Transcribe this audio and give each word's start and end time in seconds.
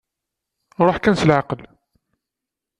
Ṛuḥ 0.85 0.97
kan 0.99 1.15
s 1.21 1.23
leɛqel. 1.29 1.61